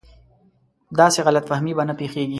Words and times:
داسې 0.99 1.19
غلط 1.27 1.45
فهمي 1.49 1.73
به 1.77 1.83
نه 1.89 1.93
پېښېږي. 1.99 2.29